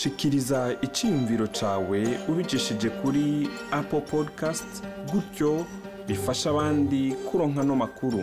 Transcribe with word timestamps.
shikiriza 0.00 0.60
icyiyumviro 0.86 1.46
cyawe 1.58 2.00
ubicishije 2.30 2.88
kuri 3.00 3.24
apple 3.78 4.00
podcast 4.12 4.70
gutyo 5.12 5.66
bifasha 6.08 6.50
abandi 6.50 7.00
kuronka 7.26 7.62
no 7.68 7.74
makuru. 7.76 8.20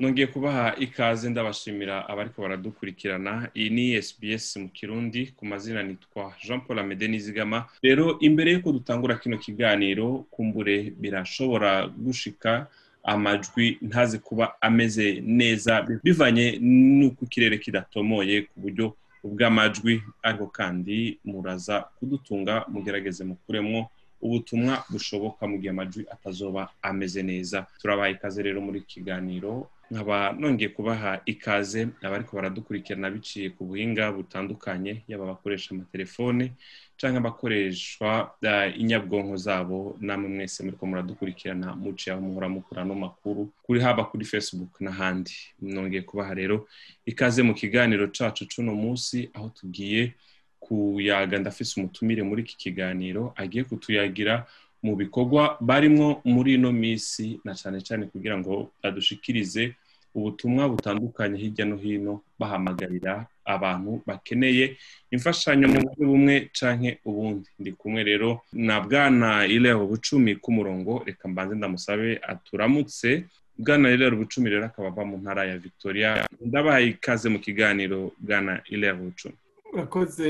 Nongeye 0.00 0.26
kubaha 0.26 0.76
ikaze 0.78 1.30
ndabashimira 1.30 2.08
abariko 2.08 2.42
baradukurikirana. 2.42 3.50
Iyi 3.54 3.70
ni 3.70 4.02
SBS 4.02 4.56
mu 4.56 4.68
kirundi 4.68 5.20
ku 5.36 5.42
mazina 5.46 5.82
nitwa 5.82 6.32
Jean 6.44 6.60
Paul 6.60 6.78
Amede 6.78 7.08
Nizigama. 7.08 7.66
Rero 7.82 8.16
imbere 8.20 8.52
yuko 8.52 8.72
dutangura 8.72 9.14
kino 9.18 9.36
kiganiro 9.38 10.24
kumbure 10.30 10.92
birashobora 11.00 11.86
gushika 11.88 12.66
amajwi 13.02 13.78
ntazi 13.82 14.18
kuba 14.18 14.54
ameze 14.62 15.20
neza 15.26 15.82
bivanye 16.04 16.58
n'uko 16.62 17.24
ikirere 17.24 17.58
kidatomoye 17.58 18.42
ku 18.48 18.54
buryo 18.60 18.86
ubw'amajwi 19.26 20.02
ariko 20.22 20.46
kandi 20.46 21.18
muraza 21.24 21.76
kudutunga 21.98 22.64
mugerageze 22.72 23.24
mukuremwo 23.24 23.90
ubutumwa 24.20 24.82
bushoboka 24.90 25.46
mu 25.46 25.56
gihe 25.58 25.70
amajwi 25.70 26.02
atazoba 26.10 26.68
ameze 26.82 27.22
neza. 27.22 27.66
Turabaha 27.80 28.10
ikaze 28.10 28.42
rero 28.42 28.58
muri 28.60 28.80
kiganiro 28.82 29.70
nkaba 29.90 30.32
nongeye 30.38 30.68
kubaha 30.68 31.20
ikaze 31.24 31.88
abariko 32.02 32.36
baradukurikirana 32.36 33.10
biciye 33.10 33.50
ku 33.56 33.64
buhinga 33.64 34.12
butandukanye 34.12 35.02
yaba 35.08 35.24
abakoresha 35.24 35.70
amatelefone 35.74 36.52
cyangwa 36.98 37.18
abakoreshwa 37.20 38.34
inyabwonko 38.76 39.36
zabo 39.36 39.96
namwe 40.00 40.28
mwese 40.28 40.62
muriko 40.66 40.86
muradukurikirana 40.86 41.76
muciye 41.76 42.12
aho 42.14 42.22
muhora 42.22 42.48
mukura 42.48 42.84
no 42.84 42.94
makuru 42.94 43.50
kuri 43.62 43.80
haba 43.80 44.04
kuri 44.04 44.24
facebook 44.26 44.80
n'ahandi. 44.80 45.32
Nongeye 45.62 46.02
kubaha 46.02 46.34
rero 46.34 46.66
ikaze 47.06 47.42
mu 47.42 47.54
kiganiro 47.54 48.08
cacu 48.10 48.44
c'uno 48.50 48.74
munsi 48.74 49.30
aho 49.34 49.48
tugiye 49.54 50.14
kuyaga. 50.60 51.38
Ndafise 51.38 51.80
umutumire 51.80 52.22
muri 52.22 52.42
iki 52.42 52.56
kiganiro 52.56 53.32
agiye 53.36 53.64
kutuyagira 53.64 54.46
mu 54.82 54.96
bikorwa 54.96 55.56
barimwo 55.60 56.20
muri 56.24 56.54
ino 56.54 56.72
minsi 56.72 57.38
na 57.44 57.54
cyane 57.54 57.78
cyane 57.80 58.06
kugira 58.10 58.38
ngo 58.38 58.70
badushikirize 58.82 59.74
ubutumwa 60.14 60.68
butandukanye 60.68 61.38
hirya 61.38 61.64
no 61.66 61.76
hino 61.76 62.20
bahamagarira 62.38 63.26
abantu 63.44 64.02
bakeneye 64.06 64.76
imfashanyo 65.10 65.68
mu 65.68 65.78
buryo 65.84 66.04
bumwe 66.06 66.34
canke 66.52 66.98
ubundi. 67.04 67.48
Ndi 67.58 67.72
kumwe 67.72 68.02
rero 68.04 68.40
na 68.52 68.80
bwana 68.80 69.46
ileho 69.46 69.86
bucumi 69.86 70.36
k'umurongo 70.36 71.02
reka 71.06 71.28
mbanze 71.28 71.54
ndamusabe 71.56 72.20
aturamutse. 72.22 73.24
Bwana 73.58 73.90
ileho 73.90 74.16
bucumi 74.16 74.50
rero 74.50 74.64
akaba 74.66 74.88
ava 74.88 75.04
mu 75.04 75.16
ntara 75.18 75.44
ya 75.44 75.58
victoria. 75.58 76.26
Ndabahaye 76.40 76.86
ikaze 76.94 77.28
mu 77.28 77.38
kiganiro 77.38 78.12
bwana 78.20 78.60
ileho 78.70 78.96
bucumi 78.96 79.34
urakoze 79.72 80.28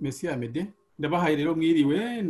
mesi 0.00 0.28
amede 0.28 0.66
ndabahaye 0.98 1.36
rero 1.36 1.54
mwiriwe 1.54 2.22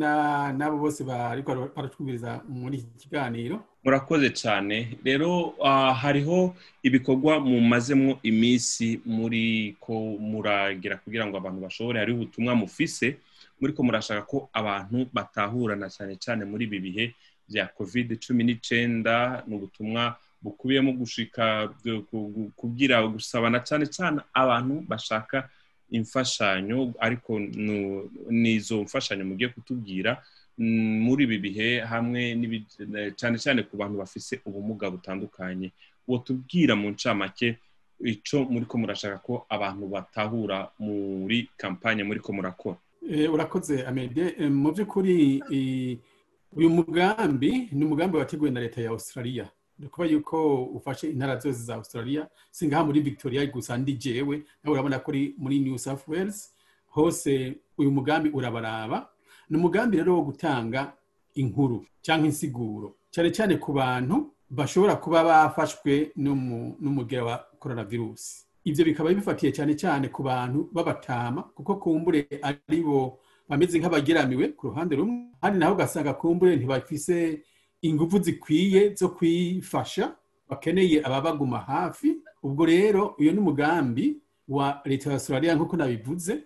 n'abo 0.59 0.77
bose 0.79 1.05
bariko 1.05 1.71
baratwumviriza 1.77 2.43
muri 2.49 2.77
iki 2.79 3.09
kiganiro. 3.09 3.65
Murakoze 3.89 4.29
cyane. 4.37 5.01
Rero 5.05 5.57
hariho 5.97 6.53
ibikorwa 6.85 7.41
mumazemwo 7.41 8.21
iminsi 8.23 9.01
muri 9.09 9.77
ko 9.81 9.97
muragira 10.21 11.01
kugira 11.01 11.25
ngo 11.25 11.37
abantu 11.41 11.61
bashobore 11.65 11.97
hariho 11.99 12.17
ubutumwa 12.21 12.53
mufise 12.55 13.17
muri 13.57 13.73
ko 13.73 13.81
murashaka 13.83 14.23
ko 14.29 14.39
abantu 14.53 15.09
batahurana 15.13 15.89
cyane 15.89 16.21
cyane 16.21 16.45
muri 16.45 16.69
ibi 16.69 16.79
bihe 16.85 17.05
bya 17.49 17.65
covid 17.73 18.21
cumi 18.21 18.45
n'icyenda 18.45 19.41
ni 19.49 19.57
ubutumwa 19.57 20.21
bukubiyemo 20.45 20.93
gushika 20.93 21.73
kugira 22.61 23.01
gusabana 23.09 23.65
cyane 23.65 23.89
cyane 23.89 24.21
abantu 24.37 24.85
bashaka 24.85 25.49
imfashanyo 25.91 26.93
ariko 26.99 27.39
n'izo 28.31 28.83
mfashanyo 28.83 29.25
mugiye 29.25 29.49
kutubwira 29.51 30.23
muri 31.05 31.25
ibi 31.25 31.39
bihe 31.39 31.69
hamwe 31.81 32.35
cyane 33.17 33.37
cyane 33.39 33.63
ku 33.63 33.77
bantu 33.77 33.99
bafise 34.03 34.41
ubumuga 34.45 34.91
butandukanye. 34.91 35.71
Uwo 36.09 36.19
tubwira 36.19 36.75
mu 36.77 36.91
ncamake 36.91 37.59
icyo 38.05 38.45
muri 38.47 38.65
ko 38.67 38.79
murashaka 38.79 39.19
ko 39.23 39.47
abantu 39.49 39.85
batahura 39.89 40.71
muri 40.79 41.49
kampanye 41.57 42.03
muri 42.05 42.21
ko 42.21 42.33
murakora 42.33 42.77
urakoze 43.33 43.83
amede 43.87 44.35
mu 44.51 44.71
by'ukuri 44.75 45.43
uyu 46.57 46.71
mugambi 46.71 47.69
ni 47.73 47.85
umugambi 47.85 48.17
wateguwe 48.17 48.51
na 48.51 48.61
leta 48.61 48.81
ya 48.83 48.91
australia. 48.91 49.47
Ni 49.79 49.89
kuba 49.89 50.07
yuko 50.07 50.65
ufashe 50.65 51.11
intara 51.11 51.39
zose 51.39 51.59
za 51.63 51.75
australia 51.75 52.29
si 52.51 52.67
ngaha 52.69 52.85
muri 52.85 53.01
victoria 53.01 53.47
gusa 53.47 53.77
ndi 53.79 53.93
jewe 53.95 54.43
nawe 54.65 54.75
urabona 54.75 54.99
ko 54.99 55.13
muri 55.39 55.59
new 55.61 55.79
south 55.79 56.09
wales 56.09 56.55
hose 56.91 57.55
uyu 57.79 57.91
mugambi 57.91 58.31
urabaraba. 58.31 59.09
Ni 59.51 59.57
umugambi 59.57 59.97
rero 59.97 60.15
wo 60.17 60.23
gutanga 60.23 60.93
inkuru 61.35 61.85
cyangwa 62.03 62.27
insiguro 62.27 62.95
cyane 63.11 63.31
cyane 63.31 63.57
ku 63.57 63.73
bantu 63.73 64.33
bashobora 64.51 64.97
kuba 64.97 65.25
bafashwe 65.25 66.13
n'umugera 66.17 67.25
wa 67.25 67.37
coronavirus. 67.61 68.45
Ibyo 68.65 68.85
bikaba 68.85 69.15
bifatiye 69.15 69.53
cyane 69.53 69.75
cyane 69.77 70.09
ku 70.09 70.23
bantu 70.23 70.69
b'abatama 70.73 71.43
kuko 71.55 71.77
kumbure 71.77 72.27
ari 72.43 72.83
bo 72.83 73.19
bameze 73.49 73.79
nk'abageramiwe 73.79 74.49
ku 74.57 74.67
ruhande 74.69 74.97
rumwe 74.97 75.33
kandi 75.41 75.59
naho 75.59 75.73
ugasanga 75.75 76.13
kumbure 76.15 76.57
ntibafise 76.57 77.41
ingufu 77.83 78.19
zikwiye 78.19 78.95
zo 78.95 79.09
kwifasha 79.09 80.17
bakeneye 80.49 81.03
ababaguma 81.05 81.59
hafi. 81.59 82.17
Ubwo 82.43 82.67
rero 82.67 83.15
uyu 83.19 83.33
ni 83.33 83.39
umugambi 83.39 84.17
wa 84.49 84.81
leta 84.85 85.11
ya 85.11 85.15
australia 85.15 85.55
nk'uko 85.55 85.77
nabivuze 85.77 86.39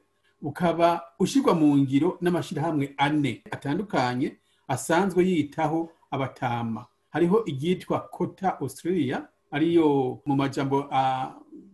ukaba 0.42 1.02
ushyirwa 1.18 1.54
mu 1.54 1.76
ngiro 1.78 2.18
n'amashyirahamwe 2.20 2.94
ane 2.96 3.42
atandukanye 3.50 4.36
asanzwe 4.68 5.24
yitaho 5.28 5.90
abatama. 6.10 6.86
Hariho 7.10 7.44
iryitwa 7.46 8.00
kota 8.00 8.58
australia 8.60 9.28
ariyo 9.50 10.18
mu 10.26 10.36
majambo 10.36 10.88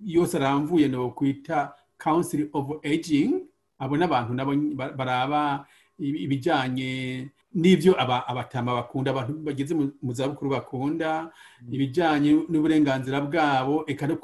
yose 0.04 0.36
aramvuye 0.36 0.88
no 0.88 1.10
kwita 1.10 1.72
council 1.98 2.48
of 2.52 2.84
aging. 2.84 3.46
Abo 3.78 3.96
n'abantu 3.96 4.34
nabo 4.34 4.52
baraba 4.96 5.66
ibijyanye 5.98 7.28
n'ibyo 7.54 7.92
abatama 8.00 8.74
bakunda 8.74 9.10
abantu 9.10 9.32
bageze 9.46 9.74
mu 9.74 10.12
zabukuru 10.12 10.50
bakunda 10.50 11.30
ibijyanye 11.70 12.30
n'uburenganzira 12.48 13.20
bwabo 13.20 13.84
eka 13.86 14.06
no 14.06 14.16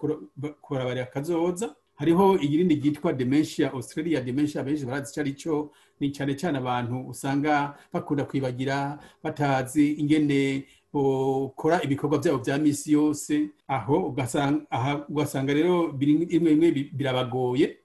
kurabarira 0.63 1.05
akazoza. 1.09 1.75
Hariho 1.95 2.39
irindi 2.43 2.75
ryitwa 2.75 3.13
dementia 3.13 3.73
australia 3.73 4.21
dementia 4.21 4.63
benshi 4.63 4.85
barazi 4.85 5.11
icyo 5.13 5.21
ari 5.23 5.33
cyo 5.35 5.71
ni 6.01 6.11
cyane 6.11 6.35
cyane 6.35 6.59
abantu 6.59 7.07
usanga 7.09 7.79
bakunda 7.93 8.25
kwibagira 8.27 8.99
batazi 9.23 9.93
ingene 10.03 10.67
ukora 10.93 11.83
ibikorwa 11.83 12.19
byabo 12.19 12.39
bya 12.39 12.59
misi 12.59 12.93
yose. 12.93 13.51
Aho 13.69 13.97
ugasanga 15.09 15.53
rero 15.55 15.95
imwe 16.01 16.27
imwe 16.53 16.71
birabagoye. 16.93 17.79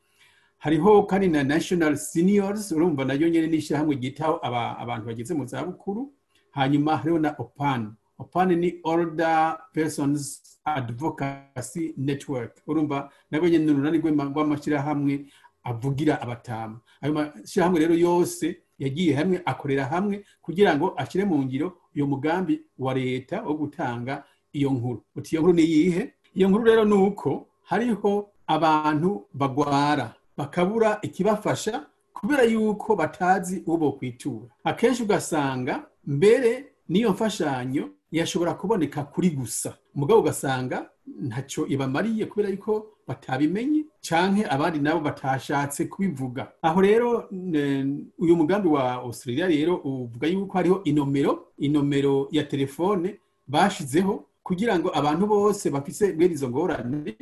Hariho 0.59 1.03
kandi 1.03 1.27
na 1.27 1.43
national 1.43 1.97
seniors 1.97 2.71
urumva 2.71 3.05
na 3.05 3.13
yo 3.13 3.29
nyine 3.29 3.47
n'ishyirahamwe 3.47 3.95
ryitaho 3.95 4.39
abantu 4.43 5.05
bageze 5.07 5.33
mu 5.33 5.45
zabukuru. 5.47 6.11
Hanyuma 6.51 6.97
hariho 6.97 7.19
na 7.19 7.35
opan. 7.39 7.95
Opan 8.19 8.49
ni 8.59 8.79
older 8.83 9.57
persons 9.73 10.41
advocacy 10.65 11.93
network. 11.97 12.61
Urumva 12.67 13.09
nabwo 13.31 13.47
nyine 13.49 13.65
ni 13.65 13.71
urunani 13.71 13.97
rw'amashyirahamwe 13.97 15.25
avugira 15.63 16.21
abatamu. 16.21 16.79
Ayo 17.01 17.13
mashyirahamwe 17.13 17.79
rero 17.79 17.93
yose 17.95 18.59
yagiye 18.79 19.15
hamwe 19.15 19.41
akorera 19.45 19.85
hamwe 19.85 20.23
kugira 20.41 20.75
ngo 20.75 20.93
ashyire 20.97 21.25
mu 21.25 21.43
ngiro 21.43 21.77
uyu 21.95 22.07
mugambi 22.07 22.61
wa 22.77 22.93
leta 22.93 23.41
wo 23.43 23.53
gutanga 23.53 24.23
iyo 24.53 24.69
nkuru. 24.71 25.03
Uti 25.15 25.35
iyo 25.35 25.41
nkuru 25.41 25.53
ni 25.55 25.63
iyihe? 25.63 26.13
Iyo 26.35 26.49
nkuru 26.49 26.63
rero 26.63 26.85
ni 26.85 26.93
uko 26.93 27.47
hariho 27.63 28.31
abantu 28.47 29.25
bagwara. 29.33 30.13
Bakabura 30.39 30.99
ikibafasha 31.01 31.85
kubera 32.13 32.43
yuko 32.43 32.95
batazi 32.95 33.63
uwo 33.67 33.77
bokwitura. 33.77 34.47
Akenshi 34.63 35.03
ugasanga 35.03 35.83
mbere 36.07 36.51
n'iyo 36.89 37.11
mfashanyo 37.11 37.89
yashobora 38.11 38.53
kuboneka 38.53 39.03
kuri 39.03 39.29
gusa. 39.29 39.77
Umugabo 39.95 40.19
ugasanga 40.19 40.89
ntacyo 41.27 41.67
ibamariye 41.67 42.25
kubera 42.25 42.49
yuko 42.49 42.87
batabimenye 43.07 43.83
canke 44.09 44.45
abandi 44.49 44.79
nabo 44.79 44.99
batashatse 45.01 45.85
kubivuga. 45.85 46.51
Aho 46.61 46.81
rero 46.81 47.09
uyu 48.17 48.35
mugambi 48.35 48.67
wa 48.67 48.93
australia 48.93 49.47
rero 49.47 49.75
uvuga 49.83 50.27
yuko 50.27 50.53
hariho 50.57 50.81
inomero 50.83 51.47
inomero 51.57 52.27
ya 52.31 52.43
telefone 52.43 53.19
bashizeho 53.47 54.25
kugira 54.43 54.79
ngo 54.79 54.89
abantu 54.97 55.27
bose 55.27 55.69
bafise 55.69 56.13
mwene 56.15 56.33
izo 56.33 56.49
ngorane 56.49 57.15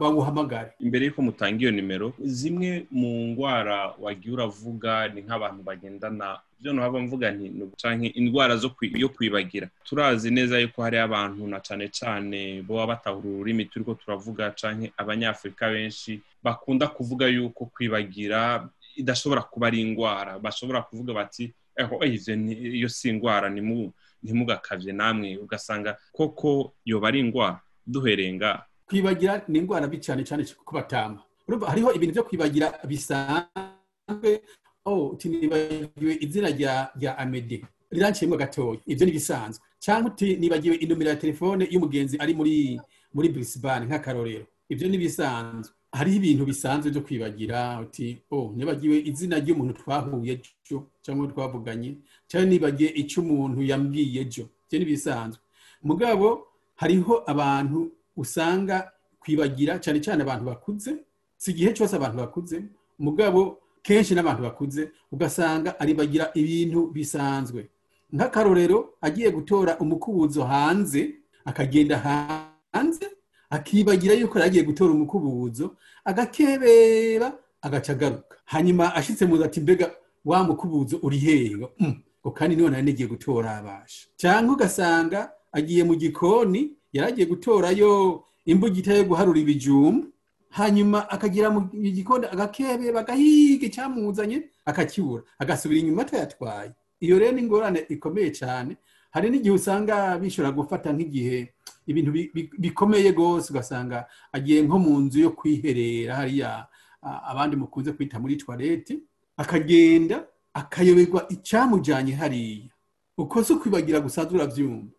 bawuhamagare 0.00 0.70
imbere 0.80 1.06
y'uko 1.06 1.22
mutanga 1.22 1.60
iyo 1.62 1.70
nimero 1.70 2.12
zimwe 2.20 2.86
mu 2.90 3.26
ndwara 3.32 3.94
wagiye 4.00 4.34
uravuga 4.34 5.08
ni 5.08 5.20
nk'abantu 5.22 5.62
bagendana. 5.62 6.38
Ibyo 6.60 6.72
ntaba 6.72 6.98
mvuga 7.00 7.30
nti 7.34 7.46
canke 7.80 8.06
indwara 8.14 8.54
yo 8.94 9.08
kwibagira. 9.08 9.66
Turazi 9.84 10.30
neza 10.30 10.58
yuko 10.62 10.82
hari 10.82 10.98
abantu 10.98 11.46
na 11.48 11.58
cane 11.60 11.88
cane 11.88 12.62
boba 12.62 12.86
batahura 12.86 13.28
ururimi 13.28 13.64
turiko 13.66 13.94
turavuga 13.94 14.50
canke 14.54 14.92
abanyafurika 14.96 15.70
benshi 15.70 16.20
bakunda 16.42 16.86
kuvuga 16.86 17.26
yuko 17.26 17.66
kwibagira 17.66 18.68
idashobora 18.96 19.42
kuba 19.42 19.66
ari 19.66 19.80
indwara 19.80 20.38
bashobora 20.38 20.82
kuvuga 20.82 21.12
bati 21.14 21.52
ivyo 22.06 22.34
iyo 22.78 22.88
si 22.88 23.08
indwara 23.08 23.50
ntimugakavye 24.22 24.92
namwe. 24.92 25.36
Ugasanga 25.42 25.96
koko 26.12 26.72
yoba 26.84 27.08
ari 27.08 27.18
indwara 27.20 27.60
duherenga 27.86 28.62
kwibagira 28.92 29.42
ni 29.48 29.58
indwara 29.58 29.86
mbi 29.88 29.98
cyane 30.04 30.20
cyane 30.24 30.44
ku 30.64 30.74
batama. 30.74 31.22
Hariho 31.66 31.92
ibintu 31.96 32.12
byo 32.14 32.24
kwibagira 32.28 32.68
bisanzwe. 32.84 34.30
Oh 34.84 35.16
nibagiwe 35.24 36.16
izina 36.20 36.48
rya 36.50 37.18
amede 37.18 37.64
riranciyemo 37.90 38.36
gatoya 38.36 38.80
ibyo 38.86 39.06
ni 39.06 39.12
bisanzwe. 39.12 39.62
Cyangwa 39.80 40.10
uti 40.12 40.36
nibagiwe 40.36 40.76
inomero 40.76 41.10
ya 41.10 41.16
telefone 41.16 41.68
y'umugenzi 41.70 42.16
ari 42.20 42.34
muri 42.34 42.80
muri 43.14 43.28
Brisbane 43.28 43.86
nk'akarorero 43.86 44.46
ibyo 44.68 44.88
ni 44.88 44.98
bisanzwe. 44.98 45.72
Hariho 45.92 46.16
ibintu 46.16 46.44
bisanzwe 46.44 46.90
byo 46.90 47.00
kwibagira 47.00 47.80
uti 47.80 48.18
oh 48.30 48.52
nibagiwe 48.56 48.96
izina 49.10 49.36
ry'umuntu 49.40 49.72
twahuye 49.80 50.32
ejo 50.36 50.78
cyangwa 51.04 51.28
twavuganye 51.32 51.90
cyangwa 52.28 52.48
nibagiye 52.50 52.90
icyo 53.02 53.22
umuntu 53.22 53.62
yambwiye 53.70 54.20
ejo. 54.24 54.44
Ibyo 54.68 54.76
ni 54.78 54.84
bisanzwe. 54.84 55.40
Mugabo 55.82 56.26
hariho 56.80 57.22
abantu 57.26 57.78
usanga 58.16 58.92
kwibagira 59.20 59.78
cyane 59.78 60.00
cyane 60.00 60.22
abantu 60.22 60.44
bakuze 60.44 60.96
si 61.36 61.50
igihe 61.50 61.72
cyose 61.72 61.96
abantu 61.96 62.16
bakuze 62.18 62.62
mugabo 62.98 63.58
kenshi 63.82 64.14
n'abantu 64.14 64.42
bakuze 64.42 64.90
ugasanga 65.12 65.80
aribagira 65.80 66.30
ibintu 66.34 66.86
bisanzwe. 66.94 67.68
Nk'akarorero 68.12 68.94
agiye 69.00 69.30
gutora 69.30 69.78
umukubuzo 69.78 70.44
hanze 70.44 71.14
akagenda 71.44 71.96
hanze 71.98 73.06
akibagira 73.50 74.14
yuko 74.14 74.38
agiye 74.38 74.62
gutora 74.64 74.92
umukubuzo 74.92 75.76
agakebera 76.04 77.32
agaca 77.62 77.90
agaruka. 77.92 78.36
Hanyuma 78.44 78.94
ashyitse 78.94 79.26
mu 79.26 79.42
ati 79.44 79.60
mbega 79.60 79.90
wa 80.24 80.44
mukubuzo 80.44 80.98
uri 81.02 81.18
hehe? 81.18 81.56
Ngo 82.22 82.30
kandi 82.30 82.56
niyo 82.56 82.70
nari 82.70 82.82
nigiye 82.82 83.08
gutora 83.08 83.56
abasha. 83.58 84.06
Cyangwa 84.16 84.54
ugasanga 84.54 85.30
agiye 85.52 85.84
mu 85.84 85.94
gikoni 85.94 86.70
yari 86.92 87.08
agiye 87.12 87.26
gutorayo 87.26 88.24
imbugita 88.44 88.94
yo 88.94 89.04
guharura 89.04 89.38
ibijumba 89.40 90.06
hanyuma 90.50 91.08
akagira 91.10 91.50
mu 91.50 91.60
gikoni 91.72 92.26
agakebe 92.26 92.92
bagahiga 92.92 93.66
icyamuzanye 93.66 94.42
akakibura 94.64 95.22
agasubira 95.38 95.80
inyuma 95.80 96.02
atayatwaye. 96.02 96.72
Iyo 97.00 97.18
rero 97.18 97.32
ni 97.32 97.40
ingorane 97.42 97.80
ikomeye 97.88 98.30
cyane 98.30 98.76
hari 99.10 99.30
n'igihe 99.30 99.54
usanga 99.54 100.18
bishobora 100.20 100.52
gufata 100.52 100.92
nk'igihe 100.92 101.54
ibintu 101.86 102.10
bikomeye 102.58 103.10
rwose. 103.16 103.48
Ugasanga 103.52 104.06
agiye 104.32 104.62
nko 104.62 104.78
mu 104.78 105.00
nzu 105.00 105.18
yo 105.20 105.30
kwiherera 105.30 106.14
hariya 106.16 106.66
abandi 107.02 107.56
mukunze 107.56 107.92
kwita 107.92 108.20
muri 108.20 108.36
tuwarete 108.36 108.98
akagenda 109.36 110.26
akayoberwa 110.54 111.26
icyamujyanye 111.32 112.12
hariya. 112.12 112.68
Uko 113.18 113.42
si 113.44 113.52
ukwibagira 113.52 114.00
gusanzwe 114.00 114.34
urabyumva 114.36 114.92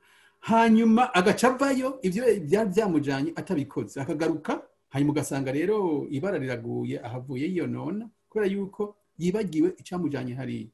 hanyuma 0.44 1.14
agaca 1.14 1.48
avayo 1.56 2.00
ibyo 2.04 2.22
byari 2.48 2.70
byamujyanye 2.74 3.32
atabikoze. 3.36 3.96
Akagaruka 4.02 4.62
hanyuma 4.92 5.12
ugasanga 5.12 5.52
rero 5.52 6.08
ibara 6.12 6.38
riraguye 6.38 7.00
ahavuye 7.08 7.46
yiyonona 7.48 8.10
kubera 8.30 8.48
yuko 8.52 8.96
yibagiwe 9.18 9.70
icyamujyanye 9.80 10.34
hariya 10.36 10.68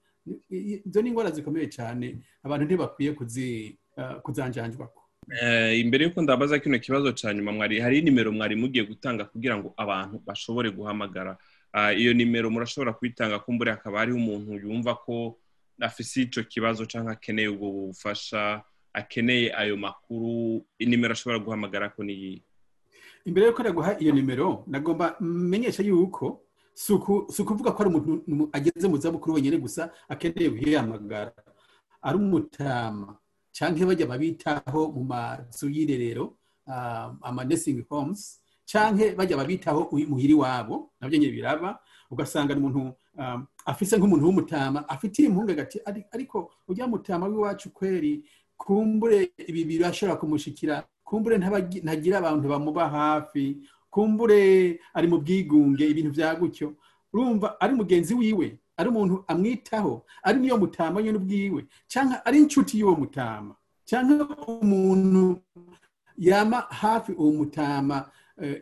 izo 0.86 1.02
ni 1.02 1.10
indwara 1.10 1.32
zikomeye 1.32 1.68
cyane 1.70 2.18
abantu 2.44 2.64
ntibakwiye 2.66 3.12
kuzanjanjwa 4.24 4.90
imbere 5.78 6.06
y'uko 6.06 6.22
ndabaza 6.22 6.60
kino 6.60 6.80
kibazo 6.80 7.12
cya 7.12 7.34
nyuma 7.34 7.52
mwari 7.52 7.80
hari 7.80 8.02
nimero 8.02 8.32
mwari 8.32 8.56
mugiye 8.56 8.84
gutanga 8.86 9.26
kugira 9.26 9.58
ngo 9.58 9.74
abantu 9.78 10.22
bashobore 10.26 10.72
guhamagara. 10.72 11.38
Iyo 11.98 12.14
nimero 12.14 12.50
murashobora 12.50 12.94
kuyitanga 12.94 13.40
kumbure 13.40 13.72
hakaba 13.72 14.00
hariho 14.00 14.18
umuntu 14.18 14.54
yumva 14.58 14.96
ko 14.96 15.38
afise 15.80 16.22
icyo 16.26 16.44
kibazo 16.44 16.86
cyangwa 16.90 17.12
akeneye 17.14 17.48
ubwo 17.54 17.72
bufasha. 17.94 18.64
Akeneye 18.94 19.54
ayo 19.56 19.78
makuru 19.78 20.66
inimero 20.80 21.14
ashobora 21.14 21.40
guhamagara 21.40 21.90
ko 21.90 22.04
niyi 22.04 22.44
imbere 23.26 23.46
y'uko 23.48 23.64
naguha 23.64 24.00
iyo 24.00 24.12
nimero 24.16 24.64
nagomba 24.68 25.16
menyesha 25.20 25.84
yuko 25.84 26.42
si 26.74 26.94
ukuvuga 27.42 27.72
ko 27.76 27.80
ari 27.84 27.90
umuntu 27.92 28.50
ageze 28.56 28.88
mu 28.88 28.98
zabukuru 28.98 29.36
wenyine 29.36 29.58
gusa 29.60 29.92
akeneye 30.08 30.48
guhamagara. 30.50 31.36
Ari 32.02 32.16
umutama. 32.18 33.20
Cyangwa 33.52 33.92
bajya 33.92 34.08
babitaho 34.08 34.88
mu 34.96 35.04
mazu 35.04 35.68
y'irerero 35.68 36.40
ama 37.20 37.44
nursing 37.44 37.84
homes 37.92 38.40
cyangwa 38.64 39.12
bajya 39.20 39.36
babitaho 39.36 39.92
muhiri 39.92 40.34
wabo 40.34 40.96
na 41.02 41.12
byo 41.12 41.20
nyine 41.20 41.36
biraba. 41.36 41.84
Ugasanga 42.10 42.56
umuntu 42.56 42.96
afise 43.68 43.98
nk'umuntu 44.00 44.26
w'umutama 44.26 44.88
afitiye 44.88 45.28
impungenge 45.28 45.62
ati 45.62 45.78
ariko 46.16 46.48
ujya 46.68 46.88
mutama 46.88 47.28
w'iwacu 47.28 47.76
kweri 47.76 48.24
kumbure 48.60 49.32
ibi 49.48 49.64
birashobora 49.66 50.20
kumushikira. 50.20 50.84
Kumbure 51.08 51.38
ntagira 51.38 52.18
abantu 52.20 52.46
bamuba 52.52 52.90
hafi. 52.90 53.58
Kumbure 53.90 54.80
ari 54.94 55.08
mu 55.08 55.18
bwigunge 55.24 55.88
ibintu 55.88 56.12
bya 56.12 56.36
gutyo. 56.36 56.76
Urumva 57.14 57.56
ari 57.62 57.74
mugenzi 57.74 58.14
wiwe 58.14 58.60
ari 58.78 58.90
umuntu 58.90 59.24
amwitaho 59.28 60.06
ari 60.24 60.40
niyo 60.40 60.58
mutama 60.58 61.02
nyine 61.02 61.18
ubwiwe 61.18 61.66
cyangwa 61.88 62.22
ari 62.26 62.38
inshuti 62.40 62.80
y'uwo 62.80 62.96
mutama. 62.96 63.56
Cyangwa 63.86 64.38
umuntu 64.48 65.42
yama 66.18 66.58
hafi 66.70 67.12
uwo 67.12 67.32
mutama 67.32 68.06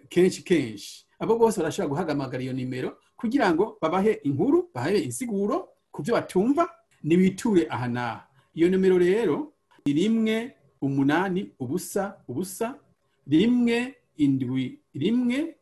kenshi 0.09 0.41
kenshi. 0.43 1.05
Abo 1.19 1.35
bose 1.38 1.59
barashobora 1.59 1.89
guhagamagara 1.89 2.43
iyo 2.43 2.53
nimero 2.53 2.97
kugira 3.17 3.51
ngo 3.53 3.77
babahe 3.81 4.11
inkuru 4.23 4.69
babahe 4.73 5.00
insiguro 5.03 5.67
ku 5.91 6.01
byo 6.05 6.13
batumva 6.15 6.69
ntibiture 7.03 7.67
aha 7.69 7.88
n'aha. 7.88 8.21
Iyo 8.55 8.69
nimero 8.69 8.97
rero 8.97 9.53
rimwe 9.94 10.51
umunani 10.81 11.50
ubusa 11.60 12.18
ubusa. 12.28 12.75
Rimwe 13.28 13.95
indwi 14.18 14.80
rimwe. 14.94 15.54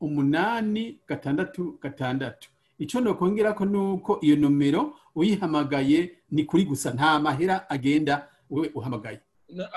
Umunani 0.00 0.98
gatandatu 1.08 1.78
gatandatu. 1.82 2.48
Icyo 2.78 3.00
nokongera 3.00 3.52
ko 3.52 3.64
ni 3.64 3.76
uko 3.78 4.18
iyo 4.22 4.36
nomero 4.36 4.94
uyihamagaye 5.14 6.10
ni 6.30 6.44
kuri 6.44 6.64
gusa. 6.64 6.90
Nta 6.94 7.18
mahera 7.20 7.70
agenda 7.70 8.28
wowe 8.50 8.70
uhamagaye. 8.74 9.20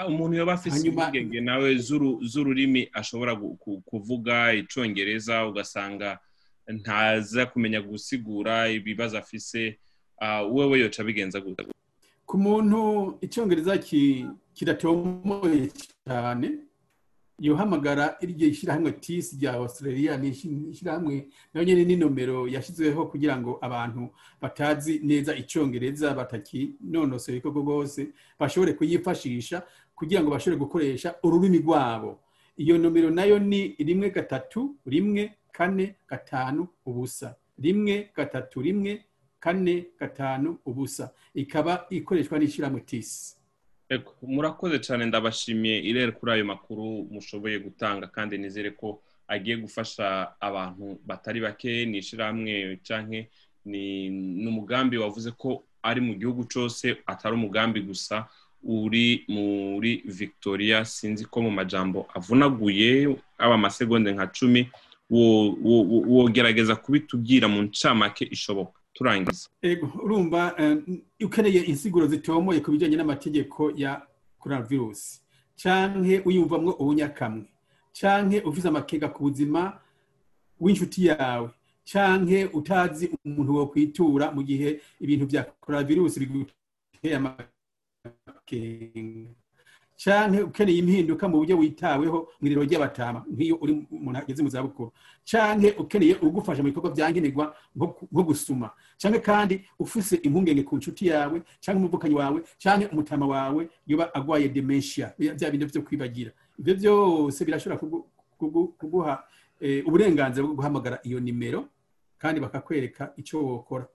Umuntu 0.07 0.37
yaba 0.37 0.53
afite 0.53 0.87
impungenge 0.87 1.41
nawe 1.41 1.75
z'ururimi 2.21 2.89
ashobora 2.93 3.35
kuvuga 3.85 4.53
icyongereza 4.53 5.47
ugasanga 5.47 6.19
ntaza 6.67 7.45
kumenya 7.45 7.81
gusigura 7.81 8.69
ibibazo 8.69 9.17
afise. 9.17 9.79
Wowe 10.51 10.79
yoca 10.79 11.03
bigenza 11.03 11.41
gutya 11.41 11.65
ku 12.31 12.37
muntu 12.39 12.79
icyongereza 13.21 13.75
kidatomoye 14.55 15.67
cyane 16.07 16.47
yohamagara 17.39 18.15
iryo 18.23 18.53
shyirahamwe 18.53 18.91
tisi 19.03 19.35
rya 19.35 19.53
australia 19.59 20.15
ni 20.17 20.29
ishyirahamwe 20.71 21.27
na 21.53 21.59
yo 21.59 21.65
nyine 21.67 21.83
ni 21.85 21.95
nomero 21.95 22.47
yashyizweho 22.47 23.05
kugira 23.11 23.35
ngo 23.37 23.59
abantu 23.61 24.09
batazi 24.41 24.99
neza 25.03 25.35
icyongereza 25.35 26.13
batakinonosoye 26.15 27.41
koko 27.43 27.59
rwose 27.59 28.01
bashobore 28.39 28.73
kuyifashisha 28.79 29.63
kugira 29.95 30.21
ngo 30.23 30.31
bashobore 30.31 30.59
gukoresha 30.63 31.15
ururimi 31.23 31.57
rwabo. 31.59 32.19
Iyo 32.57 32.77
nomero 32.77 33.09
na 33.11 33.23
yo 33.25 33.39
ni 33.39 33.75
rimwe 33.79 34.09
gatatu 34.09 34.75
rimwe 34.85 35.33
kane 35.51 35.95
gatanu 36.09 36.67
ubusa 36.85 37.35
rimwe 37.59 38.09
gatatu 38.15 38.61
rimwe 38.61 39.03
kane 39.41 39.85
gatanu 39.99 40.57
ubusa. 40.65 41.09
Ikaba 41.33 41.85
ikoreshwa 41.89 42.37
n'ishyirahamwe 42.39 42.81
tisi 42.85 43.35
murakoze 44.23 44.79
cyane 44.79 45.05
ndabashimiye 45.05 45.79
irere 45.83 46.11
kuri 46.15 46.31
ayo 46.31 46.45
makuru 46.45 47.07
mushoboye 47.11 47.59
gutanga 47.59 48.07
kandi 48.07 48.37
nizere 48.37 48.71
ko 48.71 49.01
agiye 49.27 49.57
gufasha 49.57 50.31
abantu 50.39 50.95
batari 51.05 51.41
bake 51.43 51.85
ni 51.85 51.97
ishyirahamwe 51.99 52.79
cyangwa 52.83 53.19
ni 53.65 54.47
umugambi 54.47 54.95
wavuze 54.97 55.31
ko 55.35 55.63
ari 55.83 55.99
mu 56.01 56.13
gihugu 56.15 56.43
cyose 56.47 56.97
atari 57.05 57.35
umugambi 57.35 57.81
gusa 57.83 58.27
uri 58.63 59.25
muri 59.27 60.03
victoria. 60.05 60.85
Sinzi 60.85 61.25
ko 61.25 61.41
mu 61.41 61.51
majambo 61.51 62.07
avunaguye 62.15 63.11
aba 63.37 63.53
amasegonde 63.59 64.13
nka 64.13 64.27
cumi 64.31 64.69
wogerageza 66.07 66.75
kubitubwira 66.75 67.47
mu 67.47 67.61
ncamake 67.67 68.25
ishoboka. 68.31 68.79
Turangiza 69.01 69.49
urumva 70.03 70.53
ukeneye 71.25 71.61
insiguro 71.65 72.07
zitomoye 72.07 72.59
ku 72.61 72.71
bijyanye 72.71 72.95
n'amategeko 72.97 73.71
ya 73.75 74.01
coronavirus. 74.39 75.21
Cyangwa 75.55 76.21
uyumvamo 76.25 76.71
ubunyakamwe. 76.81 77.45
Canke 77.97 78.41
ufise 78.45 78.67
amakenga 78.67 79.07
ku 79.09 79.23
buzima 79.23 79.79
w'inshuti 80.59 81.05
yawe. 81.09 81.49
Canke 81.91 82.45
utazi 82.53 83.09
umuntu 83.25 83.55
wo 83.57 83.65
kwitura 83.67 84.31
mu 84.31 84.41
gihe 84.43 84.81
ibintu 84.99 85.25
vya 85.25 85.43
coronavirus 85.61 86.19
biguteye 86.21 87.15
amakenga. 87.17 87.49
Canke 90.03 90.41
ukeneye 90.41 90.77
impinduka 90.81 91.27
mu 91.29 91.37
buryo 91.37 91.57
witaweho 91.61 92.27
mu 92.41 92.47
irero 92.47 92.63
ry'abatama 92.65 93.19
nk'iyo 93.31 93.55
uri 93.61 93.85
umuntu 93.91 94.17
ageze 94.19 94.41
mu 94.43 94.49
zabukuru. 94.49 94.91
Canke 95.29 95.69
ukeneye 95.77 96.15
ugufasha 96.21 96.63
mu 96.63 96.69
bikorwa 96.73 96.89
vyankenerwa 96.95 97.55
nko 97.75 98.23
gusuma. 98.23 98.71
Canke 98.97 99.19
kandi 99.19 99.61
ufise 99.79 100.15
impungenge 100.25 100.63
ku 100.63 100.77
nshuti 100.77 101.07
yawe 101.07 101.41
canke 101.61 101.77
umuvukanyi 101.79 102.15
wawe 102.15 102.39
canke 102.63 102.85
umutama 102.93 103.25
wawe 103.27 103.69
yoba 103.87 104.09
agwaye 104.13 104.49
dementia 104.49 105.13
vya 105.17 105.51
bindi 105.51 105.65
vyo 105.65 105.81
kwibagira. 105.81 106.31
Ivyo 106.59 106.73
vyose 106.75 107.45
birashobora 107.45 107.77
kuguha 108.77 109.23
uburenganzira 109.85 110.45
bwo 110.45 110.55
guhamagara 110.55 110.99
iyo 111.03 111.19
nimero 111.19 111.65
kandi 112.17 112.41
bakakwereka 112.41 113.13
icyo 113.17 113.37
wokora. 113.45 113.85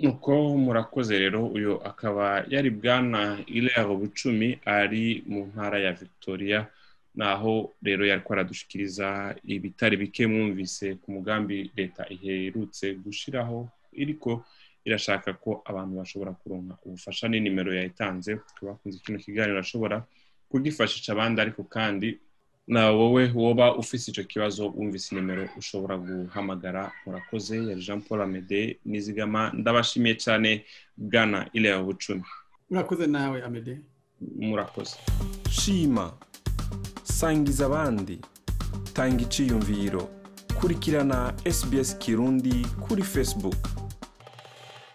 Nuko 0.00 0.56
murakoze 0.64 1.18
rero 1.18 1.46
uyu 1.46 1.72
akaba 1.90 2.44
yari 2.48 2.70
bwana 2.70 3.38
irero 3.46 3.96
bucumi 3.96 4.58
ari 4.64 5.22
mu 5.26 5.46
ntara 5.52 5.78
ya 5.78 5.92
victoria 5.92 6.66
naho 7.14 7.72
rero 7.82 8.02
yari 8.06 8.22
aradushikiriza 8.30 9.34
ibitari 9.46 9.96
bike 9.96 10.26
mwumvise 10.26 10.94
ku 11.02 11.12
mugambi 11.14 11.70
leta 11.76 12.02
iherutse 12.14 12.94
gushyiraho 13.04 13.68
iriko 14.02 14.42
irashaka 14.84 15.32
ko 15.38 15.62
abantu 15.64 15.92
bashobora 16.00 16.32
kuronka 16.40 16.74
ubufasha 16.84 17.28
n'inimero 17.28 17.70
yayitanze 17.74 18.30
bakunze 18.62 18.98
kino 19.04 19.18
kiganiro 19.18 19.58
ashobora 19.62 20.02
kugifashisha 20.50 21.12
abandi 21.14 21.38
ariko 21.40 21.62
kandi 21.64 22.18
na 22.66 22.90
wowe 22.90 23.32
woba 23.34 23.74
ufise 23.76 24.10
icyo 24.10 24.24
kibazo 24.24 24.66
wumvise 24.68 25.14
nimero 25.14 25.48
ushobora 25.58 25.96
guhamagara. 25.98 26.92
Murakoze 27.06 27.56
yari 27.68 27.80
jean 27.82 28.00
paul 28.00 28.22
amede 28.22 28.78
nizigama 28.84 29.50
ndabashimiye 29.54 30.14
cyane 30.14 30.64
bwana 30.96 31.48
ileya 31.52 31.82
bucumi. 31.82 32.22
Murakoze 32.70 33.06
nawe 33.06 33.42
amede. 33.42 33.78
Murakoze. 34.36 34.96
Shima 35.50 36.12
sangiza 37.02 37.66
abandi 37.66 38.18
tanga 38.92 39.22
iciyumviro 39.22 40.08
kurikirana 40.60 41.34
sbs 41.52 41.98
kirundi 41.98 42.66
kuri 42.80 43.02
facebook. 43.02 43.68